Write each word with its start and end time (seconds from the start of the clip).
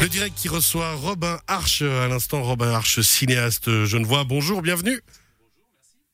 Le 0.00 0.08
direct 0.08 0.36
qui 0.36 0.48
reçoit 0.48 0.94
Robin 0.94 1.40
Arch, 1.48 1.82
à 1.82 2.06
l'instant 2.06 2.42
Robin 2.42 2.70
Arch, 2.70 3.00
cinéaste 3.00 3.84
genevois. 3.84 4.22
Bonjour, 4.24 4.62
bienvenue. 4.62 5.00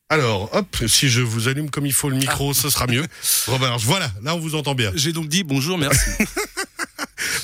Alors, 0.09 0.48
hop, 0.54 0.77
si 0.87 1.09
je 1.09 1.21
vous 1.21 1.48
allume 1.48 1.71
comme 1.71 1.84
il 1.84 1.93
faut 1.93 2.09
le 2.09 2.16
micro, 2.16 2.55
ce 2.55 2.70
sera 2.70 2.86
mieux. 2.86 3.05
Robin 3.46 3.68
Arch, 3.68 3.84
voilà, 3.84 4.11
là 4.23 4.34
on 4.34 4.39
vous 4.39 4.55
entend 4.55 4.75
bien. 4.75 4.91
J'ai 4.95 5.12
donc 5.12 5.29
dit 5.29 5.45
bonjour, 5.45 5.77
merci. 5.77 6.11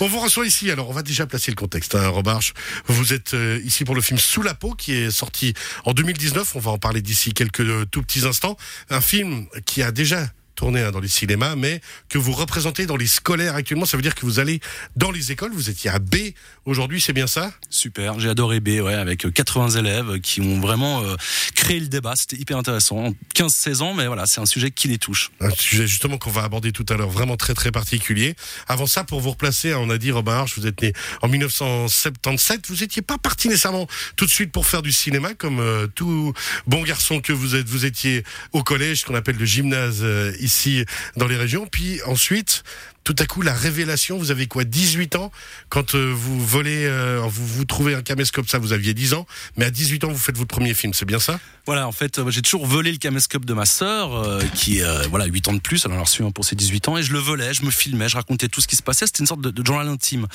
On 0.03 0.07
vous 0.07 0.21
reçoit 0.21 0.47
ici, 0.47 0.71
alors 0.71 0.89
on 0.89 0.95
va 0.95 1.03
déjà 1.03 1.27
placer 1.27 1.51
le 1.51 1.57
contexte. 1.57 1.95
Hein, 1.95 2.09
Robin 2.09 2.33
Arch, 2.33 2.55
vous 2.87 3.13
êtes 3.13 3.35
euh, 3.35 3.61
ici 3.65 3.85
pour 3.85 3.95
le 3.95 4.01
film 4.01 4.19
Sous 4.19 4.41
la 4.41 4.55
peau 4.55 4.73
qui 4.73 4.95
est 4.95 5.11
sorti 5.11 5.53
en 5.85 5.93
2019. 5.93 6.57
On 6.57 6.59
va 6.59 6.71
en 6.71 6.79
parler 6.79 7.03
d'ici 7.03 7.35
quelques 7.35 7.61
euh, 7.61 7.85
tout 7.85 8.01
petits 8.01 8.27
instants. 8.27 8.57
Un 8.89 9.03
film 9.03 9.47
qui 9.67 9.83
a 9.83 9.93
déjà 9.93 10.27
tourné 10.55 10.83
hein, 10.83 10.91
dans 10.91 11.01
les 11.01 11.09
cinémas, 11.09 11.57
mais 11.57 11.81
que 12.09 12.19
vous 12.19 12.33
représentez 12.33 12.87
dans 12.87 12.97
les 12.97 13.07
scolaires 13.07 13.55
actuellement. 13.55 13.87
Ça 13.87 13.97
veut 13.97 14.03
dire 14.03 14.15
que 14.15 14.27
vous 14.27 14.39
allez 14.39 14.61
dans 14.97 15.11
les 15.11 15.33
écoles. 15.33 15.53
Vous 15.53 15.71
étiez 15.71 15.91
à 15.91 15.99
B 15.99 16.17
aujourd'hui, 16.65 17.01
c'est 17.01 17.13
bien 17.13 17.27
ça? 17.27 17.53
Super, 17.71 18.19
j'ai 18.21 18.29
adoré 18.29 18.61
B, 18.61 18.81
ouais, 18.83 18.95
avec 18.95 19.33
80 19.33 19.71
élèves 19.71 20.21
qui 20.21 20.41
ont 20.41 20.61
vraiment 20.61 21.03
euh, 21.03 21.17
créé 21.55 21.81
le 21.81 21.89
débat. 21.89 22.15
C'était 22.17 22.37
hyper 22.37 22.59
intéressant. 22.59 23.15
15-16 23.35 23.83
ans, 23.83 23.95
mais 23.95 24.07
voilà, 24.07 24.27
c'est 24.27 24.41
un 24.41 24.47
sujet 24.47 24.71
qui 24.71 24.89
les 24.89 24.99
touche. 24.99 25.31
Un 25.41 25.51
sujet 25.51 25.87
justement 25.87 26.19
qu'on 26.19 26.31
va 26.31 26.43
aborder 26.43 26.73
tout 26.73 26.87
à 26.89 26.97
l'heure, 26.97 27.11
vraiment 27.11 27.37
très 27.37 27.55
très 27.55 27.71
particulier. 27.71 28.35
Avant 28.69 28.87
ça, 28.87 29.05
pour 29.05 29.21
vous 29.21 29.31
replacer, 29.31 29.73
hein, 29.73 29.79
on 29.81 29.91
a 29.91 29.99
dit 29.99 30.11
Robin 30.11 30.33
Arch, 30.33 30.59
vous 30.59 30.67
êtes 30.67 30.83
né 30.83 30.93
en 31.23 31.29
1977. 31.29 32.69
Vous 32.69 32.77
n'étiez 32.77 33.03
pas 33.03 33.19
parti 33.19 33.49
nécessairement 33.49 33.87
tout 34.17 34.27
de 34.27 34.31
suite 34.31 34.53
pour 34.53 34.67
faire 34.67 34.83
du 34.83 34.93
cinéma, 34.93 35.35
comme 35.35 35.61
euh, 35.61 35.87
tout 35.87 36.33
bon 36.67 36.83
garçon 36.83 37.21
que 37.21 37.33
vous 37.33 37.55
êtes. 37.55 37.69
Vous 37.69 37.85
étiez 37.85 38.25
au 38.53 38.63
collège, 38.63 39.05
qu'on 39.05 39.15
appelle 39.15 39.37
le 39.37 39.45
gymnase 39.45 40.01
euh, 40.03 40.33
ici 40.51 40.85
dans 41.17 41.27
les 41.29 41.37
régions. 41.37 41.67
Puis 41.67 42.03
ensuite, 42.05 42.63
tout 43.05 43.17
à 43.19 43.25
coup, 43.25 43.41
la 43.43 43.55
révélation, 43.55 44.19
vous 44.19 44.31
avez 44.31 44.47
quoi 44.47 44.65
18 44.65 45.17
ans 45.17 45.33
Quand 45.69 45.95
euh, 45.95 46.13
vous 46.15 46.45
volez, 46.45 46.85
euh, 46.85 47.23
vous, 47.27 47.47
vous 47.47 47.65
trouvez 47.65 47.95
un 47.95 48.03
caméscope, 48.03 48.49
ça, 48.49 48.59
vous 48.59 48.73
aviez 48.73 48.93
10 48.93 49.15
ans. 49.15 49.27
Mais 49.57 49.65
à 49.65 49.71
18 49.71 50.05
ans, 50.05 50.09
vous 50.09 50.19
faites 50.19 50.37
votre 50.37 50.55
premier 50.55 50.75
film, 50.75 50.93
c'est 50.93 51.07
bien 51.07 51.19
ça? 51.19 51.41
Voilà, 51.67 51.89
en 51.89 51.93
fait, 51.93 52.19
euh, 52.19 52.31
j'ai 52.31 52.43
toujours 52.43 52.67
volé 52.67 52.93
le 52.93 52.99
caméscope 52.99 53.45
de 53.45 53.55
ma 53.55 53.65
sœur, 53.65 54.41
qui 54.55 54.81
voilà 55.09 55.27
8 55.27 55.49
ans 55.49 55.53
de 55.55 55.61
plus, 55.61 55.85
elle 55.85 55.93
en 55.93 55.99
a 55.99 56.03
reçu 56.03 56.23
un 56.23 56.31
pour 56.31 56.45
ses 56.45 56.57
18 56.57 56.89
ans, 56.89 56.99
et 56.99 57.03
je 57.03 57.13
le 57.13 57.19
volais, 57.19 57.55
je 57.55 57.65
me 57.65 57.71
filmais, 57.71 58.09
je 58.09 58.17
racontais 58.17 58.49
tout 58.49 58.61
ce 58.61 58.69
qui 58.69 58.77
se 58.77 58.83
passait. 58.83 59.07
C'était 59.07 59.21
une 59.21 59.27
sorte 59.27 59.41
de, 59.41 59.67
journal 59.67 59.89
intime. 59.89 60.27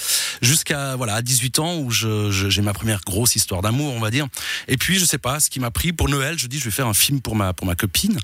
Jusqu'à 0.42 0.96
voilà 0.96 1.16
à 1.16 1.22
18 1.22 1.60
ans, 1.60 1.78
où 1.78 1.92
j'ai 1.92 2.62
ma 2.62 2.74
première 2.74 3.02
grosse 3.06 3.36
histoire 3.36 3.62
d'amour, 3.62 3.94
on 3.94 4.00
va 4.00 4.12
dire. 4.12 4.28
Et 4.68 4.78
puis, 4.78 4.98
je 4.98 5.06
sais 5.06 5.18
pas, 5.18 5.40
ce 5.40 5.50
qui 5.50 5.60
m'a 5.60 5.72
pris 5.72 5.94
pour 5.94 6.10
Noël, 6.10 6.38
je 6.38 6.48
dis, 6.48 6.60
je 6.60 6.66
vais 6.66 6.72
faire 6.72 6.88
un 6.88 6.94
film 6.94 7.22
pour 7.22 7.36
ma, 7.36 7.54
pour 7.54 7.68
ma 7.68 7.76
copine. 7.76 8.20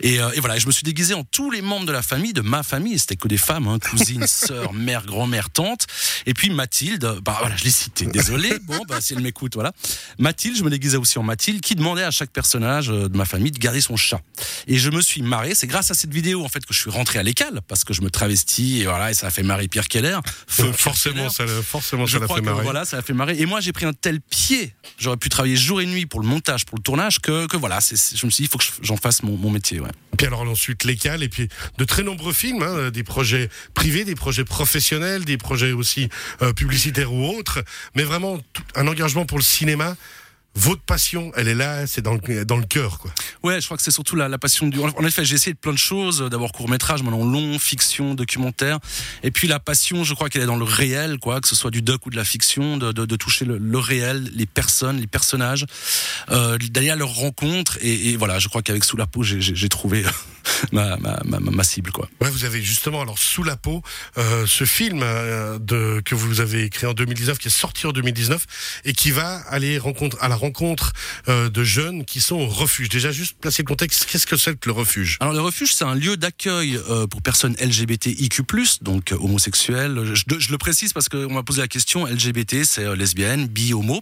Et, 0.00 0.18
voilà, 0.38 0.56
et 0.56 0.60
je 0.60 0.66
me 0.66 0.72
suis 0.72 0.84
déguisé 0.84 1.14
en 1.14 1.24
tous 1.24 1.50
les 1.50 1.62
membres 1.62 1.86
de 1.86 1.92
la 1.92 2.02
famille, 2.02 2.32
de 2.32 2.42
ma 2.42 2.62
famille, 2.62 2.98
c'était 2.98 3.16
que 3.16 3.28
des 3.28 3.38
femmes, 3.38 3.68
hein, 3.68 3.78
cousines, 3.90 4.26
sœurs, 4.26 4.72
mère, 4.72 5.04
grand-mère, 5.06 5.50
tante. 5.50 5.86
Et 6.26 6.34
puis 6.34 6.50
Mathilde, 6.50 7.18
bah 7.24 7.36
voilà, 7.40 7.56
je 7.56 7.64
l'ai 7.64 7.70
citée, 7.70 8.06
désolé, 8.06 8.52
bon, 8.64 8.80
bah 8.88 9.00
si 9.00 9.12
elle 9.14 9.20
m'écoute, 9.20 9.54
voilà. 9.54 9.72
Mathilde, 10.18 10.56
je 10.56 10.62
me 10.64 10.70
déguisais 10.70 10.96
aussi 10.96 11.18
en 11.18 11.22
Mathilde, 11.22 11.60
qui 11.60 11.74
demandait 11.74 12.02
à 12.02 12.10
chaque 12.10 12.30
personnage 12.30 12.90
euh, 12.90 13.08
de 13.08 13.16
ma 13.16 13.24
famille 13.24 13.50
de 13.52 13.58
garder 13.58 13.80
son 13.80 13.96
chat. 13.96 14.20
Et 14.66 14.78
je 14.78 14.90
me 14.90 15.00
suis 15.00 15.22
marré, 15.22 15.54
c'est 15.54 15.66
grâce 15.66 15.90
à 15.90 15.94
cette 15.94 16.12
vidéo, 16.12 16.44
en 16.44 16.48
fait, 16.48 16.64
que 16.64 16.74
je 16.74 16.78
suis 16.80 16.90
rentré 16.90 17.18
à 17.18 17.22
l'école, 17.22 17.60
parce 17.68 17.84
que 17.84 17.92
je 17.94 18.02
me 18.02 18.10
travestis, 18.10 18.80
et 18.80 18.84
voilà, 18.84 19.10
et 19.10 19.14
ça 19.14 19.28
a 19.28 19.30
fait 19.30 19.42
marrer 19.42 19.68
Pierre 19.68 19.88
Keller. 19.88 20.18
Feu 20.46 20.64
Pierre 20.64 20.78
Forcément, 20.78 21.14
Keller. 21.16 21.30
ça, 21.30 21.44
l'a- 21.46 21.62
forcément, 21.62 22.06
Je 22.06 22.12
ça 22.14 22.18
l'a 22.20 22.28
fait 22.28 22.34
que 22.34 22.40
marrer. 22.40 22.62
voilà, 22.62 22.84
ça 22.84 22.98
a 22.98 23.02
fait 23.02 23.12
marrer. 23.12 23.36
Et 23.38 23.46
moi, 23.46 23.60
j'ai 23.60 23.72
pris 23.72 23.86
un 23.86 23.92
tel 23.92 24.20
pied. 24.20 24.74
J'aurais 24.98 25.16
pu 25.16 25.28
travailler 25.28 25.56
jour 25.56 25.80
et 25.80 25.86
nuit 25.86 26.06
pour 26.06 26.20
le 26.20 26.26
montage, 26.26 26.64
pour 26.64 26.76
le 26.78 26.82
tournage, 26.82 27.20
que, 27.20 27.46
que 27.46 27.56
voilà, 27.56 27.80
c'est- 27.80 28.16
je 28.16 28.26
me 28.26 28.30
suis 28.30 28.42
dit, 28.42 28.48
il 28.48 28.50
faut 28.50 28.58
que 28.58 28.64
j'en 28.82 28.96
fasse 28.96 29.22
mon, 29.22 29.36
mon 29.36 29.50
métier. 29.50 29.80
Ouais. 29.80 29.90
Puis 30.16 30.26
alors 30.26 30.42
ensuite 30.42 30.84
l'écale 30.84 31.22
et 31.22 31.28
puis 31.28 31.48
de 31.78 31.84
très 31.84 32.02
nombreux 32.02 32.32
films, 32.32 32.62
hein, 32.62 32.90
des 32.90 33.02
projets 33.02 33.50
privés, 33.76 34.04
des 34.04 34.16
projets 34.16 34.44
professionnels, 34.44 35.24
des 35.24 35.36
projets 35.38 35.70
aussi 35.72 36.08
euh, 36.42 36.52
publicitaires 36.52 37.12
ou 37.12 37.24
autres, 37.36 37.62
mais 37.94 38.02
vraiment 38.02 38.40
un 38.74 38.88
engagement 38.88 39.24
pour 39.26 39.38
le 39.38 39.44
cinéma. 39.44 39.94
Votre 40.58 40.80
passion, 40.80 41.32
elle 41.36 41.48
est 41.48 41.54
là, 41.54 41.86
c'est 41.86 42.00
dans 42.00 42.14
le, 42.14 42.44
dans 42.46 42.56
le 42.56 42.64
cœur, 42.64 42.98
quoi. 42.98 43.10
Ouais, 43.42 43.60
je 43.60 43.66
crois 43.66 43.76
que 43.76 43.82
c'est 43.82 43.90
surtout 43.90 44.16
la, 44.16 44.26
la 44.26 44.38
passion 44.38 44.66
du. 44.68 44.80
En 44.80 45.04
effet, 45.04 45.22
j'ai 45.22 45.34
essayé 45.34 45.52
de 45.52 45.58
plein 45.58 45.74
de 45.74 45.78
choses. 45.78 46.26
D'abord 46.30 46.52
court 46.52 46.70
métrage, 46.70 47.02
maintenant 47.02 47.26
long, 47.26 47.58
fiction, 47.58 48.14
documentaire. 48.14 48.78
Et 49.22 49.30
puis 49.30 49.48
la 49.48 49.60
passion, 49.60 50.02
je 50.02 50.14
crois 50.14 50.30
qu'elle 50.30 50.40
est 50.40 50.46
dans 50.46 50.56
le 50.56 50.64
réel, 50.64 51.18
quoi, 51.18 51.42
que 51.42 51.48
ce 51.48 51.54
soit 51.54 51.70
du 51.70 51.82
doc 51.82 52.06
ou 52.06 52.10
de 52.10 52.16
la 52.16 52.24
fiction, 52.24 52.78
de, 52.78 52.90
de, 52.90 53.04
de 53.04 53.16
toucher 53.16 53.44
le, 53.44 53.58
le 53.58 53.78
réel, 53.78 54.30
les 54.34 54.46
personnes, 54.46 54.96
les 54.98 55.06
personnages, 55.06 55.66
euh, 56.30 56.56
d'aller 56.70 56.88
à 56.88 56.96
leur 56.96 57.12
rencontre. 57.14 57.76
Et, 57.82 58.12
et 58.12 58.16
voilà, 58.16 58.38
je 58.38 58.48
crois 58.48 58.62
qu'avec 58.62 58.82
Sous 58.84 58.96
la 58.96 59.06
peau, 59.06 59.22
j'ai- 59.22 59.68
trouvé 59.68 60.04
ma, 60.72 60.96
ma, 60.96 61.20
ma, 61.24 61.38
ma 61.38 61.64
cible, 61.64 61.90
quoi. 61.90 62.08
Ouais, 62.20 62.30
vous 62.30 62.44
avez 62.44 62.62
justement 62.62 63.02
alors 63.02 63.18
sous 63.18 63.42
la 63.42 63.56
peau 63.56 63.82
euh, 64.18 64.46
ce 64.46 64.64
film 64.64 65.00
euh, 65.02 65.58
de 65.58 66.00
que 66.04 66.14
vous 66.14 66.40
avez 66.40 66.68
créé 66.70 66.88
en 66.88 66.94
2019, 66.94 67.38
qui 67.38 67.48
est 67.48 67.50
sorti 67.50 67.86
en 67.86 67.92
2019 67.92 68.46
et 68.84 68.92
qui 68.92 69.10
va 69.10 69.36
aller 69.48 69.78
rencontre 69.78 70.16
à 70.20 70.28
la 70.28 70.36
rencontre 70.36 70.92
euh, 71.28 71.48
de 71.48 71.64
jeunes 71.64 72.04
qui 72.04 72.20
sont 72.20 72.36
au 72.36 72.46
refuge. 72.46 72.88
Déjà 72.88 73.12
juste 73.12 73.36
placer 73.40 73.62
le 73.62 73.66
contexte, 73.66 74.06
qu'est-ce 74.06 74.26
que 74.26 74.36
c'est 74.36 74.58
que 74.58 74.68
le 74.68 74.72
refuge? 74.72 75.18
Alors 75.20 75.32
le 75.34 75.40
refuge, 75.40 75.74
c'est 75.74 75.84
un 75.84 75.94
lieu 75.94 76.16
d'accueil 76.16 76.78
euh, 76.88 77.06
pour 77.06 77.22
personnes 77.22 77.56
LGBTIQ+, 77.60 78.42
donc 78.82 79.12
euh, 79.12 79.16
homosexuels. 79.20 80.14
Je, 80.14 80.38
je 80.38 80.50
le 80.50 80.58
précise 80.58 80.92
parce 80.92 81.08
qu'on 81.08 81.32
m'a 81.32 81.42
posé 81.42 81.60
la 81.60 81.68
question. 81.68 82.06
LGBT, 82.06 82.64
c'est 82.64 82.96
lesbienne, 82.96 83.46
bi, 83.46 83.74
homo, 83.74 84.00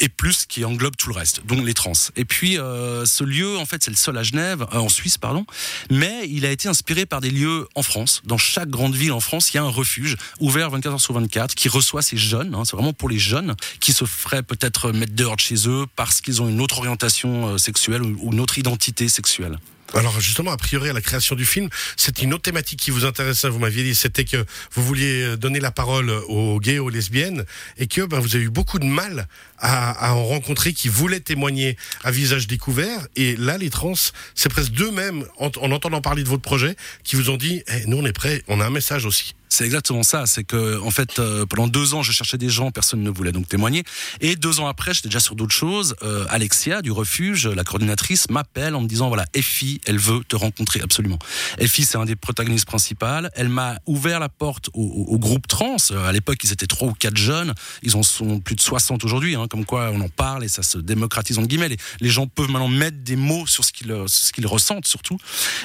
et 0.00 0.08
plus 0.08 0.46
qui 0.46 0.64
englobe 0.64 0.96
tout 0.96 1.08
le 1.08 1.14
reste, 1.14 1.44
donc 1.46 1.64
les 1.64 1.74
trans. 1.74 1.92
Et 2.16 2.24
puis 2.24 2.58
euh, 2.58 3.04
ce 3.04 3.24
lieu, 3.24 3.58
en 3.58 3.66
fait, 3.66 3.82
c'est 3.82 3.90
le 3.90 3.96
seul 3.96 4.16
à 4.18 4.22
Genève, 4.22 4.66
euh, 4.72 4.78
en 4.78 4.88
Suisse, 4.88 5.18
pardon, 5.18 5.46
mais 5.90 6.28
il 6.28 6.46
a 6.46 6.50
été 6.50 6.68
inspiré 6.68 7.06
par 7.06 7.20
des 7.20 7.30
lieux 7.30 7.68
en 7.74 7.82
France. 7.82 8.22
Dans 8.24 8.38
chaque 8.38 8.68
grande 8.68 8.94
ville 8.94 9.12
en 9.12 9.20
France, 9.20 9.52
il 9.52 9.56
y 9.56 9.60
a 9.60 9.62
un 9.62 9.68
refuge 9.68 10.16
ouvert 10.40 10.70
24 10.70 10.92
heures 10.92 11.00
sur 11.00 11.14
24 11.14 11.54
qui 11.54 11.68
reçoit 11.68 12.02
ces 12.02 12.16
jeunes. 12.16 12.54
hein, 12.54 12.64
c'est 12.64 12.76
vraiment 12.76 12.92
pour 12.92 13.08
les 13.08 13.18
jeunes 13.18 13.54
qui 13.80 13.92
se 13.92 14.04
feraient 14.04 14.42
peut-être 14.42 14.92
mettre 14.92 15.14
dehors 15.14 15.36
de 15.36 15.40
chez 15.40 15.68
eux 15.68 15.86
parce 15.96 16.20
qu'ils 16.20 16.42
ont 16.42 16.48
une 16.48 16.60
autre 16.60 16.78
orientation 16.78 17.48
euh, 17.48 17.58
sexuelle 17.58 18.02
ou 18.02 18.32
une 18.32 18.40
autre 18.40 18.58
identité 18.58 19.08
sexuelle. 19.08 19.58
Alors 19.94 20.20
justement, 20.20 20.50
a 20.50 20.56
priori, 20.56 20.88
à 20.88 20.92
la 20.92 21.00
création 21.00 21.36
du 21.36 21.44
film, 21.44 21.68
c'est 21.96 22.20
une 22.20 22.34
autre 22.34 22.42
thématique 22.42 22.80
qui 22.80 22.90
vous 22.90 23.04
intéressait. 23.04 23.48
Vous 23.48 23.60
m'aviez 23.60 23.84
dit, 23.84 23.94
c'était 23.94 24.24
que 24.24 24.44
vous 24.72 24.82
vouliez 24.82 25.36
donner 25.36 25.60
la 25.60 25.70
parole 25.70 26.10
aux 26.10 26.58
gays, 26.58 26.78
aux 26.78 26.88
lesbiennes, 26.90 27.44
et 27.78 27.86
que 27.86 28.02
ben, 28.02 28.18
vous 28.18 28.34
avez 28.34 28.44
eu 28.44 28.50
beaucoup 28.50 28.78
de 28.78 28.84
mal 28.84 29.28
à, 29.58 29.90
à 30.08 30.14
en 30.14 30.24
rencontrer 30.24 30.72
qui 30.72 30.88
voulaient 30.88 31.20
témoigner 31.20 31.76
à 32.02 32.10
visage 32.10 32.46
découvert. 32.48 33.06
Et 33.14 33.36
là, 33.36 33.56
les 33.56 33.70
trans, 33.70 33.94
c'est 34.34 34.48
presque 34.48 34.72
d'eux-mêmes, 34.72 35.24
en, 35.38 35.50
en 35.60 35.70
entendant 35.70 36.00
parler 36.00 36.24
de 36.24 36.28
votre 36.28 36.42
projet, 36.42 36.74
qui 37.04 37.14
vous 37.16 37.30
ont 37.30 37.36
dit, 37.36 37.62
Eh, 37.68 37.86
nous 37.86 37.98
on 37.98 38.04
est 38.04 38.12
prêts, 38.12 38.42
on 38.48 38.60
a 38.60 38.66
un 38.66 38.70
message 38.70 39.06
aussi. 39.06 39.34
C'est 39.54 39.66
exactement 39.66 40.02
ça. 40.02 40.26
C'est 40.26 40.42
que, 40.42 40.80
en 40.80 40.90
fait, 40.90 41.20
euh, 41.20 41.46
pendant 41.46 41.68
deux 41.68 41.94
ans, 41.94 42.02
je 42.02 42.10
cherchais 42.10 42.38
des 42.38 42.48
gens, 42.48 42.72
personne 42.72 43.04
ne 43.04 43.10
voulait 43.10 43.30
donc 43.30 43.48
témoigner. 43.48 43.84
Et 44.20 44.34
deux 44.34 44.58
ans 44.58 44.66
après, 44.66 44.94
j'étais 44.94 45.06
déjà 45.06 45.20
sur 45.20 45.36
d'autres 45.36 45.54
choses. 45.54 45.94
Euh, 46.02 46.26
Alexia 46.28 46.82
du 46.82 46.90
refuge, 46.90 47.46
la 47.46 47.62
coordinatrice, 47.62 48.28
m'appelle 48.30 48.74
en 48.74 48.80
me 48.80 48.88
disant 48.88 49.06
voilà, 49.06 49.26
Effie, 49.32 49.80
elle 49.86 49.98
veut 49.98 50.24
te 50.26 50.34
rencontrer 50.34 50.80
absolument. 50.80 51.20
Effie, 51.58 51.84
c'est 51.84 51.98
un 51.98 52.04
des 52.04 52.16
protagonistes 52.16 52.64
principaux. 52.64 53.06
Elle 53.36 53.48
m'a 53.48 53.78
ouvert 53.86 54.18
la 54.18 54.28
porte 54.28 54.70
au, 54.72 55.18
groupe 55.20 55.46
trans. 55.46 55.76
Euh, 55.92 56.04
À 56.04 56.10
l'époque, 56.10 56.38
ils 56.42 56.52
étaient 56.52 56.66
trois 56.66 56.88
ou 56.88 56.92
quatre 56.92 57.16
jeunes. 57.16 57.54
Ils 57.84 57.94
en 57.94 58.02
sont 58.02 58.40
plus 58.40 58.56
de 58.56 58.60
60 58.60 59.04
aujourd'hui. 59.04 59.36
Hein, 59.36 59.46
comme 59.48 59.64
quoi, 59.64 59.92
on 59.92 60.00
en 60.00 60.08
parle 60.08 60.42
et 60.42 60.48
ça 60.48 60.64
se 60.64 60.78
démocratise 60.78 61.38
entre 61.38 61.46
guillemets. 61.46 61.76
Les, 62.00 62.10
gens 62.10 62.26
peuvent 62.26 62.50
maintenant 62.50 62.66
mettre 62.66 62.96
des 63.04 63.14
mots 63.14 63.46
sur 63.46 63.64
ce 63.64 63.72
qu'ils 63.72 64.46
ressentent 64.46 64.88
surtout. 64.88 65.18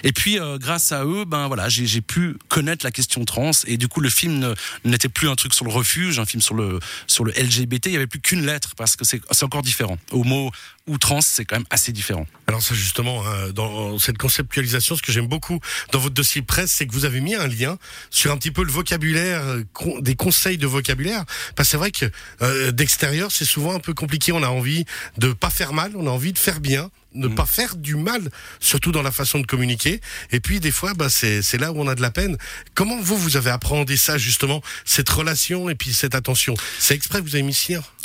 Et 0.04 0.12
puis, 0.12 0.38
grâce 0.60 0.92
à 0.92 1.06
eux, 1.06 1.26
ben 1.26 1.48
voilà, 1.48 1.70
j'ai 1.70 2.02
pu 2.02 2.38
connaître 2.50 2.86
la 2.86 2.92
question 2.92 3.26
trans 3.26 3.50
et 3.66 3.79
du 3.80 3.88
coup, 3.88 4.02
le 4.02 4.10
film 4.10 4.54
n'était 4.86 5.10
plus 5.10 5.30
un 5.30 5.36
truc 5.36 5.54
sur 5.54 5.66
le 5.66 5.72
refuge, 5.72 6.20
un 6.20 6.26
film 6.26 6.42
sur 6.42 6.54
le 6.54 6.80
sur 7.08 7.24
le 7.24 7.32
LGBT. 7.32 7.88
Il 7.88 7.94
y 7.94 7.96
avait 7.96 8.08
plus 8.08 8.22
qu'une 8.22 8.46
lettre 8.46 8.76
parce 8.76 8.96
que 8.96 9.06
c'est 9.06 9.44
encore 9.44 9.64
différent. 9.64 9.98
Homo 10.12 10.52
ou 10.86 10.98
trans, 10.98 11.22
c'est 11.22 11.46
quand 11.46 11.56
même 11.56 11.68
assez 11.70 11.92
différent. 11.92 12.26
Alors 12.48 12.62
ça 12.62 12.76
justement, 12.76 13.24
hein, 13.26 13.52
dans 13.54 13.98
cette 14.00 14.18
conceptualisation, 14.18 14.96
ce 14.96 15.02
que 15.02 15.12
j'aime 15.12 15.28
beaucoup 15.28 15.60
dans 15.92 16.00
votre 16.00 16.16
dossier 16.16 16.42
presse, 16.42 16.72
c'est 16.72 16.88
que 16.88 16.94
vous 16.94 17.06
avez 17.06 17.22
mis 17.22 17.36
un 17.36 17.48
lien 17.48 17.78
sur 18.10 18.32
un 18.32 18.38
petit 18.38 18.52
peu 18.52 18.64
le 18.64 18.72
vocabulaire, 18.72 19.42
euh, 19.44 19.64
des 20.02 20.16
conseils 20.16 20.58
de 20.58 20.68
vocabulaire. 20.68 21.26
Parce 21.56 21.70
que 21.70 21.72
c'est 21.72 21.78
vrai 21.78 21.92
que 21.92 22.06
euh, 22.42 22.72
d'extérieur, 22.72 23.32
c'est 23.32 23.46
souvent 23.46 23.74
un 23.74 23.80
peu 23.80 23.94
compliqué. 23.94 24.32
On 24.32 24.44
a 24.44 24.50
envie 24.50 24.86
de 25.18 25.32
pas 25.34 25.50
faire 25.50 25.74
mal, 25.74 25.92
on 25.96 26.08
a 26.08 26.10
envie 26.10 26.34
de 26.34 26.40
faire 26.40 26.60
bien 26.60 26.90
ne 27.14 27.28
Mm. 27.28 27.36
pas 27.36 27.46
faire 27.46 27.76
du 27.76 27.96
mal, 27.96 28.30
surtout 28.60 28.92
dans 28.92 29.02
la 29.02 29.12
façon 29.12 29.40
de 29.40 29.46
communiquer. 29.46 30.02
Et 30.32 30.40
puis 30.40 30.60
des 30.60 30.72
fois, 30.72 30.94
bah, 30.94 31.10
c'est 31.10 31.58
là 31.58 31.72
où 31.72 31.80
on 31.82 31.88
a 31.88 31.96
de 31.96 32.02
la 32.02 32.12
peine. 32.12 32.38
Comment 32.76 33.00
vous, 33.02 33.18
vous 33.18 33.38
avez 33.38 33.50
appréhendé 33.50 33.98
ça 33.98 34.18
justement, 34.18 34.62
cette 34.86 35.10
relation 35.10 35.70
et 35.70 35.76
puis 35.76 35.94
cette 35.94 36.16
attention? 36.16 36.54
C'est 36.80 36.94
exprès 36.96 37.20
que 37.20 37.24
vous 37.24 37.36
avez 37.36 37.44
mis 37.44 37.54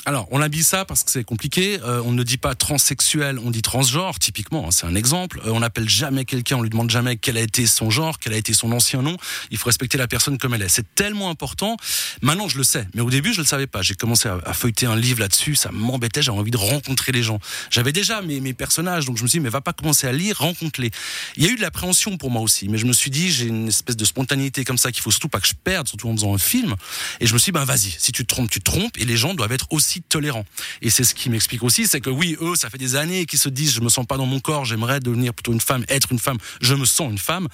Alors, 0.06 0.28
on 0.30 0.42
habille 0.42 0.62
ça 0.62 0.84
parce 0.84 1.02
que 1.02 1.10
c'est 1.10 1.24
compliqué. 1.24 1.80
Euh, 1.82 2.02
on 2.04 2.12
ne 2.12 2.22
dit 2.22 2.36
pas 2.36 2.54
transsexuel, 2.54 3.38
on 3.38 3.50
dit 3.50 3.62
transgenre, 3.62 4.18
typiquement. 4.18 4.66
Hein, 4.66 4.70
c'est 4.70 4.84
un 4.84 4.94
exemple. 4.94 5.40
Euh, 5.46 5.50
on 5.50 5.60
n'appelle 5.60 5.88
jamais 5.88 6.26
quelqu'un, 6.26 6.56
on 6.56 6.62
lui 6.62 6.68
demande 6.68 6.90
jamais 6.90 7.16
quel 7.16 7.38
a 7.38 7.40
été 7.40 7.66
son 7.66 7.88
genre, 7.88 8.18
quel 8.18 8.34
a 8.34 8.36
été 8.36 8.52
son 8.52 8.70
ancien 8.72 9.00
nom. 9.00 9.16
Il 9.50 9.56
faut 9.56 9.66
respecter 9.66 9.96
la 9.96 10.06
personne 10.06 10.36
comme 10.36 10.52
elle 10.52 10.60
est. 10.60 10.68
C'est 10.68 10.94
tellement 10.94 11.30
important. 11.30 11.78
Maintenant, 12.20 12.48
je 12.48 12.58
le 12.58 12.64
sais. 12.64 12.86
Mais 12.94 13.00
au 13.00 13.08
début, 13.08 13.32
je 13.32 13.40
le 13.40 13.46
savais 13.46 13.66
pas. 13.66 13.80
J'ai 13.80 13.94
commencé 13.94 14.28
à, 14.28 14.52
feuilleter 14.52 14.84
un 14.84 14.96
livre 14.96 15.20
là-dessus. 15.20 15.54
Ça 15.54 15.70
m'embêtait. 15.72 16.20
J'avais 16.20 16.38
envie 16.38 16.50
de 16.50 16.58
rencontrer 16.58 17.12
les 17.12 17.22
gens. 17.22 17.40
J'avais 17.70 17.92
déjà 17.92 18.20
mes, 18.20 18.40
mes 18.40 18.52
personnages. 18.52 19.06
Donc, 19.06 19.16
je 19.16 19.22
me 19.22 19.28
suis 19.28 19.38
dit, 19.38 19.42
mais 19.42 19.48
va 19.48 19.62
pas 19.62 19.72
commencer 19.72 20.06
à 20.06 20.12
lire, 20.12 20.36
rencontre-les. 20.38 20.90
Il 21.38 21.44
y 21.44 21.48
a 21.48 21.50
eu 21.50 21.56
de 21.56 21.62
l'appréhension 21.62 22.18
pour 22.18 22.30
moi 22.30 22.42
aussi. 22.42 22.68
Mais 22.68 22.76
je 22.76 22.84
me 22.84 22.92
suis 22.92 23.10
dit, 23.10 23.32
j'ai 23.32 23.46
une 23.46 23.68
espèce 23.68 23.96
de 23.96 24.04
spontanéité 24.04 24.64
comme 24.64 24.78
ça 24.78 24.92
qu'il 24.92 25.02
faut 25.02 25.10
surtout 25.10 25.30
pas 25.30 25.40
que 25.40 25.48
je 25.48 25.54
perde, 25.54 25.88
surtout 25.88 26.10
en 26.10 26.14
faisant 26.14 26.34
un 26.34 26.38
film. 26.38 26.74
Et 27.20 27.26
je 27.26 27.32
me 27.32 27.38
suis 27.38 27.52
dit, 27.52 27.58
ben, 27.58 27.64
vas-y. 27.64 27.96
Si 27.98 28.12
tu 28.12 28.26
te 28.26 28.34
trompes, 28.34 28.50
tu 28.50 28.58
te 28.60 28.70
trompes. 28.70 28.98
Et 28.98 29.06
les 29.06 29.16
gens 29.16 29.32
doivent 29.32 29.52
être 29.52 29.66
aussi 29.70 29.93
tolérants. 30.02 30.44
Et 30.82 30.90
c'est 30.90 31.04
ce 31.04 31.14
qui 31.14 31.30
m'explique 31.30 31.62
aussi, 31.62 31.86
c'est 31.86 32.00
que 32.00 32.10
oui, 32.10 32.36
eux, 32.40 32.54
ça 32.56 32.70
fait 32.70 32.78
des 32.78 32.96
années 32.96 33.26
qu'ils 33.26 33.38
se 33.38 33.48
disent, 33.48 33.74
je 33.74 33.80
me 33.80 33.88
sens 33.88 34.06
pas 34.06 34.16
dans 34.16 34.26
mon 34.26 34.40
corps, 34.40 34.64
j'aimerais 34.64 35.00
devenir 35.00 35.34
plutôt 35.34 35.52
une 35.52 35.60
femme, 35.60 35.84
être 35.88 36.12
une 36.12 36.18
femme, 36.18 36.38
je 36.60 36.74
me 36.74 36.84
sens 36.84 37.10
une 37.10 37.18
femme. 37.18 37.48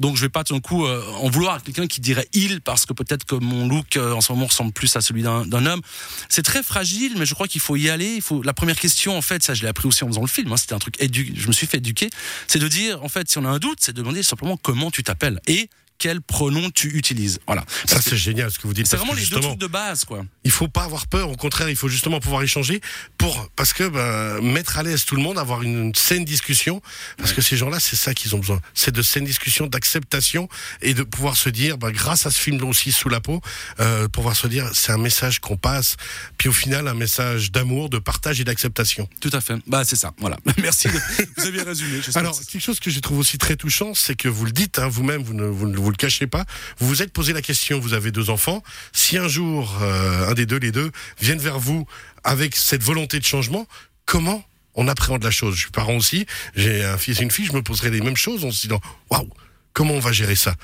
Donc 0.00 0.16
je 0.16 0.22
vais 0.22 0.28
pas 0.28 0.44
tout 0.44 0.54
d'un 0.54 0.60
coup 0.60 0.86
euh, 0.86 1.04
en 1.20 1.28
vouloir 1.28 1.54
à 1.54 1.60
quelqu'un 1.60 1.86
qui 1.86 2.00
dirait 2.00 2.28
il 2.32 2.60
parce 2.60 2.86
que 2.86 2.92
peut-être 2.92 3.24
que 3.24 3.34
mon 3.34 3.68
look 3.68 3.96
euh, 3.96 4.12
en 4.12 4.20
ce 4.20 4.32
moment 4.32 4.46
ressemble 4.46 4.72
plus 4.72 4.94
à 4.96 5.00
celui 5.00 5.22
d'un 5.22 5.66
homme. 5.66 5.80
C'est 6.28 6.42
très 6.42 6.62
fragile, 6.62 7.14
mais 7.18 7.26
je 7.26 7.34
crois 7.34 7.48
qu'il 7.48 7.60
faut 7.60 7.76
y 7.76 7.90
aller. 7.90 8.14
Il 8.16 8.22
faut. 8.22 8.42
La 8.42 8.52
première 8.52 8.78
question, 8.78 9.16
en 9.16 9.22
fait, 9.22 9.42
ça 9.42 9.54
je 9.54 9.62
l'ai 9.62 9.68
appris 9.68 9.88
aussi 9.88 10.04
en 10.04 10.08
faisant 10.08 10.20
le 10.20 10.26
film. 10.26 10.52
Hein, 10.52 10.56
C'était 10.56 10.74
un 10.74 10.78
truc 10.78 11.00
édu... 11.00 11.32
Je 11.36 11.48
me 11.48 11.52
suis 11.52 11.66
fait 11.66 11.78
éduquer. 11.78 12.10
C'est 12.46 12.58
de 12.58 12.68
dire, 12.68 13.02
en 13.02 13.08
fait, 13.08 13.30
si 13.30 13.38
on 13.38 13.44
a 13.44 13.48
un 13.48 13.58
doute, 13.58 13.78
c'est 13.80 13.92
de 13.92 14.00
demander 14.00 14.22
simplement 14.22 14.56
comment 14.56 14.90
tu 14.90 15.02
t'appelles 15.02 15.40
et 15.46 15.68
quel 15.98 16.20
pronom 16.20 16.70
tu 16.70 16.96
utilises. 16.96 17.38
Voilà. 17.46 17.64
ça 17.86 18.00
c'est 18.00 18.16
génial 18.16 18.50
ce 18.50 18.58
que 18.58 18.66
vous 18.66 18.74
dites. 18.74 18.86
C'est 18.86 18.96
vraiment 18.96 19.14
les 19.14 19.26
deux 19.26 19.40
trucs 19.40 19.58
de 19.58 19.66
base 19.66 20.04
quoi. 20.04 20.24
Il 20.44 20.50
faut 20.50 20.68
pas 20.68 20.84
avoir 20.84 21.06
peur, 21.06 21.30
au 21.30 21.36
contraire, 21.36 21.68
il 21.68 21.76
faut 21.76 21.88
justement 21.88 22.20
pouvoir 22.20 22.42
échanger 22.42 22.80
pour 23.18 23.48
parce 23.56 23.72
que 23.72 23.88
bah, 23.88 24.40
mettre 24.40 24.78
à 24.78 24.82
l'aise 24.82 25.04
tout 25.04 25.16
le 25.16 25.22
monde, 25.22 25.38
avoir 25.38 25.62
une 25.62 25.94
saine 25.94 26.24
discussion 26.24 26.80
parce 27.18 27.32
que 27.32 27.40
ces 27.40 27.56
gens-là, 27.56 27.80
c'est 27.80 27.96
ça 27.96 28.14
qu'ils 28.14 28.34
ont 28.34 28.38
besoin. 28.38 28.60
C'est 28.74 28.94
de 28.94 29.02
saine 29.02 29.24
discussion, 29.24 29.66
d'acceptation 29.66 30.48
et 30.82 30.94
de 30.94 31.02
pouvoir 31.02 31.36
se 31.36 31.48
dire 31.48 31.78
bah, 31.78 31.92
grâce 31.92 32.26
à 32.26 32.30
ce 32.30 32.38
film 32.38 32.62
aussi 32.64 32.92
sous 32.92 33.08
la 33.08 33.20
peau, 33.20 33.40
euh, 33.80 34.08
pouvoir 34.08 34.36
se 34.36 34.46
dire 34.46 34.70
c'est 34.72 34.92
un 34.92 34.98
message 34.98 35.40
qu'on 35.40 35.56
passe 35.56 35.96
puis 36.38 36.48
au 36.48 36.52
final 36.52 36.88
un 36.88 36.94
message 36.94 37.52
d'amour, 37.52 37.88
de 37.90 37.98
partage 37.98 38.40
et 38.40 38.44
d'acceptation. 38.44 39.08
Tout 39.20 39.30
à 39.32 39.40
fait. 39.40 39.54
Bah 39.66 39.84
c'est 39.84 39.96
ça. 39.96 40.12
Voilà. 40.18 40.36
Merci. 40.62 40.88
vous 41.36 41.46
avez 41.46 41.62
résumé. 41.62 42.00
Alors, 42.14 42.38
quelque 42.38 42.62
chose 42.62 42.80
que 42.80 42.90
je 42.90 43.00
trouve 43.00 43.18
aussi 43.18 43.38
très 43.38 43.56
touchant, 43.56 43.94
c'est 43.94 44.14
que 44.14 44.28
vous 44.28 44.44
le 44.44 44.52
dites 44.52 44.78
hein, 44.78 44.88
vous-même, 44.88 45.22
vous 45.22 45.34
ne 45.34 45.46
vous, 45.46 45.85
vous 45.86 45.92
le 45.92 45.96
cachez 45.96 46.26
pas. 46.26 46.44
Vous 46.78 46.88
vous 46.88 47.02
êtes 47.02 47.12
posé 47.12 47.32
la 47.32 47.42
question, 47.42 47.78
vous 47.78 47.94
avez 47.94 48.10
deux 48.10 48.28
enfants. 48.28 48.60
Si 48.92 49.18
un 49.18 49.28
jour, 49.28 49.78
euh, 49.82 50.28
un 50.28 50.34
des 50.34 50.44
deux, 50.44 50.58
les 50.58 50.72
deux, 50.72 50.90
viennent 51.20 51.38
vers 51.38 51.60
vous 51.60 51.86
avec 52.24 52.56
cette 52.56 52.82
volonté 52.82 53.20
de 53.20 53.24
changement, 53.24 53.68
comment 54.04 54.44
on 54.74 54.88
appréhende 54.88 55.22
la 55.22 55.30
chose? 55.30 55.54
Je 55.54 55.60
suis 55.60 55.70
parent 55.70 55.94
aussi, 55.94 56.26
j'ai 56.56 56.84
un 56.84 56.98
fils 56.98 57.20
et 57.20 57.22
une 57.22 57.30
fille, 57.30 57.46
je 57.46 57.52
me 57.52 57.62
poserai 57.62 57.90
les 57.90 58.00
mêmes 58.00 58.16
choses 58.16 58.44
en 58.44 58.50
se 58.50 58.62
disant, 58.62 58.80
waouh 59.10 59.30
Comment 59.76 59.92
on 59.92 60.00
va 60.00 60.10
gérer 60.10 60.36
ça? 60.36 60.54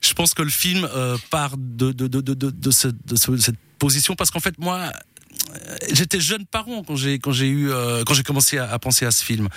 Je 0.00 0.14
pense 0.14 0.32
que 0.32 0.40
le 0.40 0.48
film 0.48 0.88
euh, 0.94 1.18
part 1.30 1.54
de, 1.58 1.94
cette 2.70 3.56
position 3.78 4.16
parce 4.16 4.30
qu'en 4.30 4.40
fait, 4.40 4.58
moi, 4.58 4.90
j'étais 5.92 6.20
jeune 6.20 6.44
parent 6.46 6.82
quand 6.82 6.96
j'ai 6.96 7.18
quand 7.18 7.32
j'ai 7.32 7.48
eu 7.48 7.70
euh, 7.70 8.04
quand 8.04 8.14
j'ai 8.14 8.22
commencé 8.22 8.58
à, 8.58 8.78
penser 8.78 9.06
à 9.06 9.10
ce 9.10 9.24
film. 9.24 9.48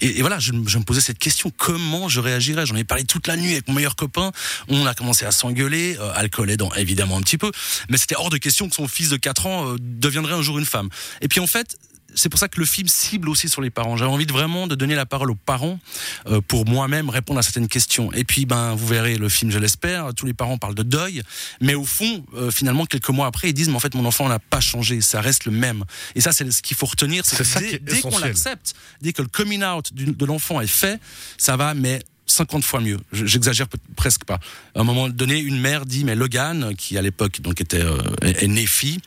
Et, 0.00 0.20
voilà 0.20 0.38
je, 0.38 0.52
me 0.52 0.82
posais 0.82 1.00
cette 1.00 1.18
question 1.18 1.52
comment 1.56 2.08
je 2.08 2.20
réagirais? 2.20 2.66
J'en 2.66 2.76
ai 2.76 2.84
parlé 2.84 3.04
toute 3.04 3.26
la 3.26 3.36
nuit 3.36 3.52
avec 3.52 3.68
mon 3.68 3.74
meilleur 3.74 3.96
copain. 3.96 4.32
On 4.68 4.86
a 4.86 4.94
commencé 4.94 5.24
à 5.24 5.32
s'engueuler 5.32 5.96
euh, 5.98 6.12
alcool 6.14 6.50
aidant 6.50 6.72
évidemment 6.74 7.16
un 7.16 7.22
petit 7.22 7.38
peu. 7.38 7.50
Mais 7.88 7.96
c'était 7.96 8.16
hors 8.16 8.30
de 8.30 8.38
question 8.38 8.68
que 8.68 8.74
son 8.74 8.88
fils 8.88 9.08
de 9.10 9.16
4 9.16 9.46
ans 9.46 9.72
euh, 9.72 9.76
deviendrait 9.80 10.34
un 10.34 10.42
jour 10.42 10.58
une 10.58 10.64
femme. 10.64 10.88
Et 11.20 11.28
puis 11.28 11.40
en 11.40 11.46
fait 11.46 11.76
c'est 12.14 12.28
pour 12.28 12.38
ça 12.38 12.48
que 12.48 12.60
le 12.60 12.66
film 12.66 12.88
cible 12.88 13.28
aussi 13.28 13.48
sur 13.48 13.60
les 13.60 13.70
parents. 13.70 13.96
J'avais 13.96 14.10
envie 14.10 14.26
de 14.26 14.32
vraiment 14.32 14.66
de 14.66 14.74
donner 14.74 14.94
la 14.94 15.06
parole 15.06 15.30
aux 15.30 15.36
parents 15.36 15.78
euh, 16.26 16.40
pour 16.40 16.66
moi-même 16.66 17.10
répondre 17.10 17.38
à 17.38 17.42
certaines 17.42 17.68
questions. 17.68 18.12
Et 18.12 18.24
puis, 18.24 18.46
ben, 18.46 18.74
vous 18.74 18.86
verrez 18.86 19.16
le 19.16 19.28
film, 19.28 19.50
je 19.50 19.58
l'espère. 19.58 20.14
Tous 20.14 20.26
les 20.26 20.34
parents 20.34 20.58
parlent 20.58 20.74
de 20.74 20.82
deuil, 20.82 21.22
mais 21.60 21.74
au 21.74 21.84
fond, 21.84 22.24
euh, 22.34 22.50
finalement, 22.50 22.86
quelques 22.86 23.10
mois 23.10 23.26
après, 23.26 23.50
ils 23.50 23.54
disent, 23.54 23.68
mais 23.68 23.76
en 23.76 23.80
fait, 23.80 23.94
mon 23.94 24.04
enfant 24.04 24.28
n'a 24.28 24.38
pas 24.38 24.60
changé, 24.60 25.00
ça 25.00 25.20
reste 25.20 25.44
le 25.44 25.52
même. 25.52 25.84
Et 26.14 26.20
ça, 26.20 26.32
c'est 26.32 26.50
ce 26.50 26.62
qu'il 26.62 26.76
faut 26.76 26.86
retenir, 26.86 27.24
c'est 27.24 27.36
que 27.36 27.76
dès, 27.78 28.00
qu'on 28.00 28.18
l'accepte, 28.18 28.74
dès 29.00 29.12
que 29.12 29.22
le 29.22 29.28
coming 29.28 29.62
out 29.62 29.92
de 29.92 30.24
l'enfant 30.24 30.60
est 30.60 30.66
fait, 30.66 31.00
ça 31.38 31.56
va, 31.56 31.74
mais 31.74 32.00
50 32.26 32.64
fois 32.64 32.80
mieux. 32.80 32.98
J'exagère 33.12 33.66
presque 33.94 34.24
pas. 34.24 34.38
À 34.74 34.80
un 34.80 34.84
moment 34.84 35.08
donné, 35.08 35.38
une 35.38 35.60
mère 35.60 35.86
dit, 35.86 36.04
mais 36.04 36.14
Logan, 36.14 36.74
qui 36.76 36.98
à 36.98 37.02
l'époque 37.02 37.40
donc 37.40 37.60
était 37.60 37.82
euh, 37.82 37.98
est 38.22 38.48
né 38.48 38.66
fille, 38.66 38.98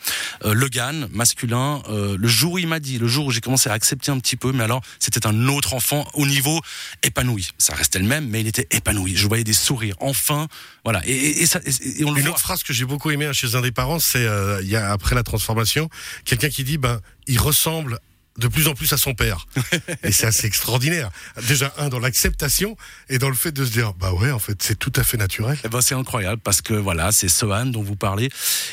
euh, 0.45 0.53
Logan, 0.53 1.07
masculin, 1.11 1.81
euh, 1.89 2.17
le 2.17 2.27
jour 2.27 2.53
où 2.53 2.57
il 2.57 2.67
m'a 2.67 2.79
dit, 2.79 2.97
le 2.97 3.07
jour 3.07 3.25
où 3.25 3.31
j'ai 3.31 3.41
commencé 3.41 3.69
à 3.69 3.73
accepter 3.73 4.11
un 4.11 4.19
petit 4.19 4.35
peu, 4.35 4.51
mais 4.51 4.63
alors 4.63 4.81
c'était 4.99 5.27
un 5.27 5.47
autre 5.47 5.73
enfant 5.73 6.07
au 6.13 6.25
niveau 6.25 6.59
épanoui. 7.03 7.49
Ça 7.57 7.75
restait 7.75 7.99
le 7.99 8.05
même, 8.05 8.27
mais 8.27 8.41
il 8.41 8.47
était 8.47 8.67
épanoui. 8.71 9.15
Je 9.15 9.27
voyais 9.27 9.43
des 9.43 9.53
sourires. 9.53 9.95
Enfin, 9.99 10.47
voilà. 10.83 11.01
Et, 11.05 11.45
ça, 11.45 11.59
et 11.65 12.03
on 12.05 12.15
Une 12.15 12.27
autre 12.29 12.39
phrase 12.39 12.63
que 12.63 12.73
j'ai 12.73 12.85
beaucoup 12.85 13.11
aimé 13.11 13.29
chez 13.33 13.55
un 13.55 13.61
des 13.61 13.71
parents, 13.71 13.99
c'est 13.99 14.25
il 14.61 14.69
y 14.69 14.75
a 14.75 14.91
après 14.91 15.15
la 15.15 15.23
transformation, 15.23 15.89
quelqu'un 16.25 16.49
qui 16.49 16.63
dit, 16.63 16.77
ben 16.77 16.99
il 17.27 17.39
ressemble 17.39 17.99
de 18.39 18.47
plus 18.47 18.67
en 18.67 18.73
plus 18.73 18.91
à 18.93 18.97
son 18.97 19.13
père. 19.13 19.47
et 20.03 20.11
c'est 20.11 20.25
assez 20.25 20.47
extraordinaire. 20.47 21.11
Déjà, 21.47 21.73
un, 21.77 21.89
dans 21.89 21.99
l'acceptation 21.99 22.75
et 23.09 23.19
dans 23.19 23.29
le 23.29 23.35
fait 23.35 23.51
de 23.51 23.65
se 23.65 23.71
dire, 23.71 23.93
bah 23.93 24.13
ouais, 24.13 24.31
en 24.31 24.39
fait, 24.39 24.61
c'est 24.61 24.77
tout 24.77 24.93
à 24.95 25.03
fait 25.03 25.17
naturel. 25.17 25.57
Eh 25.63 25.69
ben, 25.69 25.81
c'est 25.81 25.95
incroyable 25.95 26.41
parce 26.43 26.61
que 26.61 26.73
voilà, 26.73 27.11
c'est 27.11 27.29
Sohan 27.29 27.67
dont 27.67 27.83
vous 27.83 27.95
parlez. 27.95 28.29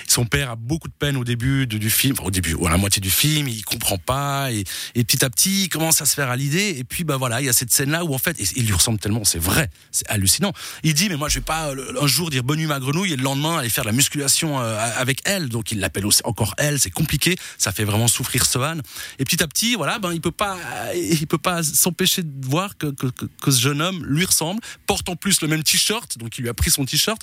Son 0.09 0.25
père 0.25 0.51
a 0.51 0.57
beaucoup 0.57 0.89
de 0.89 0.95
peine 0.99 1.17
au 1.17 1.25
début 1.25 1.67
du 1.67 1.91
film, 1.91 2.15
enfin, 2.19 2.27
au 2.27 2.31
début, 2.31 2.55
ou 2.55 2.67
à 2.67 2.71
la 2.71 2.77
moitié 2.77 3.01
du 3.01 3.11
film, 3.11 3.49
il 3.49 3.65
comprend 3.65 3.99
pas 3.99 4.51
et, 4.53 4.65
petit 4.95 5.25
à 5.25 5.31
petit, 5.31 5.65
il 5.65 5.69
commence 5.69 6.01
à 6.01 6.07
se 6.07 6.15
faire 6.15 6.31
à 6.31 6.37
l'idée. 6.37 6.75
Et 6.79 6.85
puis, 6.85 7.05
bah 7.05 7.17
voilà, 7.17 7.41
il 7.41 7.47
y 7.47 7.49
a 7.49 7.53
cette 7.53 7.73
scène-là 7.73 8.05
où 8.05 8.15
en 8.15 8.19
fait, 8.19 8.37
il 8.57 8.67
lui 8.67 8.73
ressemble 8.73 8.99
tellement, 8.99 9.25
c'est 9.25 9.39
vrai, 9.39 9.71
c'est 9.91 10.09
hallucinant. 10.09 10.53
Il 10.83 10.95
dit, 10.95 11.09
mais 11.09 11.17
moi, 11.17 11.29
je 11.29 11.37
vais 11.37 11.45
pas 11.45 11.73
un 12.01 12.07
jour 12.07 12.31
dire 12.31 12.45
bonne 12.45 12.59
nuit 12.59 12.67
ma 12.67 12.81
grenouille 12.81 13.13
et 13.13 13.17
le 13.17 13.23
lendemain 13.23 13.59
aller 13.59 13.69
faire 13.69 13.85
la 13.85 13.93
musculation 13.93 14.61
euh, 14.61 14.79
avec 14.97 15.21
elle. 15.25 15.49
Donc, 15.49 15.73
il 15.73 15.81
l'appelle 15.81 16.07
aussi 16.07 16.21
encore 16.25 16.55
elle, 16.59 16.79
c'est 16.79 16.91
compliqué. 16.91 17.37
Ça 17.59 17.73
fait 17.73 17.85
vraiment 17.85 18.09
souffrir 18.09 18.47
Sohan. 18.47 18.79
Et 19.19 19.25
petit 19.25 19.43
à 19.43 19.49
petit, 19.49 19.56
voilà, 19.77 19.99
ben 19.99 20.13
il 20.13 20.21
peut 20.21 20.31
pas, 20.31 20.57
il 20.95 21.27
peut 21.27 21.39
pas 21.39 21.63
s'empêcher 21.63 22.23
de 22.23 22.47
voir 22.47 22.77
que, 22.77 22.87
que, 22.87 23.51
ce 23.51 23.61
jeune 23.61 23.81
homme 23.81 24.05
lui 24.05 24.25
ressemble, 24.25 24.61
porte 24.87 25.09
en 25.09 25.17
plus 25.17 25.41
le 25.41 25.49
même 25.49 25.63
t-shirt, 25.63 26.19
donc 26.19 26.39
il 26.39 26.43
lui 26.43 26.49
a 26.49 26.55
pris 26.55 26.71
son 26.71 26.85
t-shirt. 26.85 27.21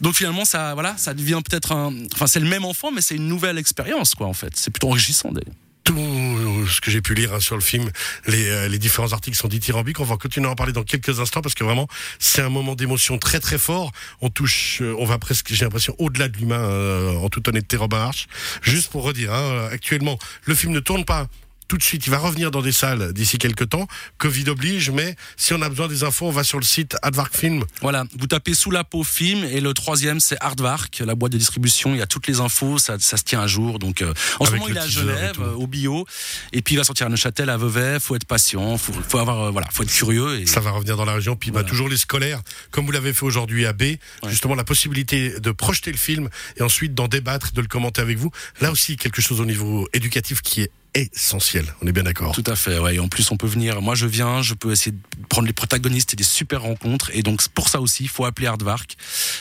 Donc 0.00 0.14
finalement, 0.14 0.44
ça, 0.44 0.74
voilà, 0.74 0.96
ça 0.96 1.14
devient 1.14 1.40
peut-être 1.48 1.72
un, 1.72 1.92
enfin 2.14 2.26
c'est 2.26 2.40
le 2.40 2.48
même 2.48 2.64
enfant, 2.64 2.92
mais 2.92 3.00
c'est 3.00 3.16
une 3.16 3.28
nouvelle 3.28 3.58
expérience, 3.58 4.14
quoi, 4.14 4.26
en 4.26 4.34
fait. 4.34 4.52
C'est 4.56 4.70
plutôt 4.70 4.88
enrichissant 4.88 5.32
d'ailleurs 5.32 5.54
tout 5.84 6.66
ce 6.66 6.80
que 6.80 6.90
j'ai 6.90 7.02
pu 7.02 7.14
lire 7.14 7.34
hein, 7.34 7.40
sur 7.40 7.56
le 7.56 7.60
film, 7.60 7.90
les, 8.26 8.48
euh, 8.48 8.68
les, 8.68 8.78
différents 8.78 9.12
articles 9.12 9.36
sont 9.36 9.48
dithyrambiques. 9.48 10.00
On 10.00 10.04
va 10.04 10.16
continuer 10.16 10.48
à 10.48 10.50
en 10.50 10.54
parler 10.54 10.72
dans 10.72 10.82
quelques 10.82 11.20
instants 11.20 11.42
parce 11.42 11.54
que 11.54 11.62
vraiment, 11.62 11.86
c'est 12.18 12.40
un 12.40 12.48
moment 12.48 12.74
d'émotion 12.74 13.18
très 13.18 13.38
très 13.38 13.58
fort. 13.58 13.92
On 14.22 14.30
touche, 14.30 14.80
euh, 14.80 14.96
on 14.98 15.04
va 15.04 15.18
presque, 15.18 15.52
j'ai 15.52 15.64
l'impression, 15.64 15.94
au-delà 15.98 16.28
de 16.28 16.38
l'humain, 16.38 16.58
euh, 16.58 17.16
en 17.16 17.28
toute 17.28 17.46
honnêteté, 17.48 17.76
Robin 17.76 17.98
Arch. 17.98 18.26
Juste 18.62 18.90
pour 18.90 19.02
redire, 19.02 19.32
hein, 19.34 19.68
actuellement, 19.70 20.18
le 20.44 20.54
film 20.54 20.72
ne 20.72 20.80
tourne 20.80 21.04
pas 21.04 21.28
tout 21.68 21.76
de 21.76 21.82
suite. 21.82 22.06
Il 22.06 22.10
va 22.10 22.18
revenir 22.18 22.50
dans 22.50 22.62
des 22.62 22.72
salles 22.72 23.12
d'ici 23.12 23.38
quelques 23.38 23.68
temps. 23.68 23.86
Covid 24.18 24.48
oblige, 24.48 24.90
mais 24.90 25.16
si 25.36 25.54
on 25.54 25.62
a 25.62 25.68
besoin 25.68 25.88
des 25.88 26.04
infos, 26.04 26.26
on 26.26 26.30
va 26.30 26.44
sur 26.44 26.58
le 26.58 26.64
site 26.64 26.96
Advark 27.02 27.36
Film. 27.36 27.64
Voilà, 27.80 28.04
vous 28.18 28.26
tapez 28.26 28.54
sous 28.54 28.70
la 28.70 28.84
peau 28.84 29.04
film 29.04 29.44
et 29.44 29.60
le 29.60 29.74
troisième 29.74 30.20
c'est 30.20 30.36
Hardvark, 30.40 31.02
la 31.04 31.14
boîte 31.14 31.32
de 31.32 31.38
distribution. 31.38 31.94
Il 31.94 31.98
y 31.98 32.02
a 32.02 32.06
toutes 32.06 32.26
les 32.26 32.40
infos, 32.40 32.78
ça, 32.78 32.98
ça 32.98 33.16
se 33.16 33.24
tient 33.24 33.40
à 33.40 33.46
jour. 33.46 33.78
Donc 33.78 34.02
euh, 34.02 34.12
en 34.40 34.44
ce 34.44 34.52
moment 34.52 34.68
il 34.68 34.76
est 34.76 34.80
à 34.80 34.88
Genève, 34.88 35.40
au 35.56 35.66
bio, 35.66 36.06
et 36.52 36.62
puis 36.62 36.74
il 36.74 36.78
va 36.78 36.84
sortir 36.84 37.06
à 37.06 37.10
Neuchâtel, 37.10 37.50
à 37.50 37.56
Vevey. 37.56 37.98
Faut 38.00 38.16
être 38.16 38.26
patient, 38.26 38.76
faut, 38.78 38.92
faut 38.92 39.18
avoir 39.18 39.44
euh, 39.44 39.50
voilà, 39.50 39.68
faut 39.70 39.82
être 39.82 39.92
curieux. 39.92 40.40
Et... 40.40 40.46
Ça 40.46 40.60
va 40.60 40.70
revenir 40.70 40.96
dans 40.96 41.04
la 41.04 41.14
région. 41.14 41.36
Puis 41.36 41.50
bah, 41.50 41.64
toujours 41.64 41.88
les 41.88 41.96
scolaires, 41.96 42.40
comme 42.70 42.86
vous 42.86 42.92
l'avez 42.92 43.12
fait 43.12 43.24
aujourd'hui 43.24 43.66
à 43.66 43.72
B, 43.72 43.96
justement 44.26 44.54
la 44.54 44.64
possibilité 44.64 45.40
de 45.40 45.50
projeter 45.50 45.90
le 45.90 45.98
film 45.98 46.28
et 46.56 46.62
ensuite 46.62 46.94
d'en 46.94 47.08
débattre, 47.08 47.52
de 47.52 47.60
le 47.60 47.68
commenter 47.68 48.00
avec 48.00 48.18
vous. 48.18 48.30
Là 48.60 48.70
aussi 48.70 48.96
quelque 48.96 49.22
chose 49.22 49.40
au 49.40 49.46
niveau 49.46 49.88
éducatif 49.92 50.42
qui 50.42 50.62
est 50.62 50.70
essentiel. 50.94 51.66
On 51.82 51.86
est 51.86 51.92
bien 51.92 52.02
d'accord. 52.02 52.32
Tout 52.32 52.44
à 52.46 52.56
fait. 52.56 52.78
Ouais. 52.78 52.98
en 52.98 53.08
plus, 53.08 53.30
on 53.30 53.36
peut 53.36 53.46
venir. 53.46 53.82
Moi, 53.82 53.94
je 53.94 54.06
viens. 54.06 54.42
Je 54.42 54.54
peux 54.54 54.72
essayer 54.72 54.92
de 54.92 55.26
prendre 55.28 55.46
les 55.46 55.52
protagonistes 55.52 56.12
et 56.12 56.16
des 56.16 56.24
super 56.24 56.62
rencontres. 56.62 57.10
Et 57.12 57.22
donc, 57.22 57.46
pour 57.48 57.68
ça 57.68 57.80
aussi, 57.80 58.04
il 58.04 58.08
faut 58.08 58.24
appeler 58.24 58.46
Hardvark 58.46 58.96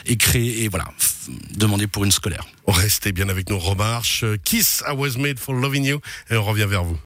et 0.06 0.18
créer 0.18 0.64
et 0.64 0.68
voilà, 0.68 0.86
demander 1.56 1.88
pour 1.88 2.04
une 2.04 2.12
scolaire. 2.12 2.46
Restez 2.68 3.12
bien 3.12 3.30
avec 3.30 3.50
nous, 3.50 3.58
Romarche. 3.60 4.26
Kiss, 4.44 4.84
I 4.88 4.94
was 4.96 5.18
made 5.18 5.40
for 5.40 5.54
loving 5.54 5.86
you. 5.86 6.00
Et 6.30 6.36
on 6.36 6.44
revient 6.44 6.68
vers 6.68 6.84
vous. 6.84 6.98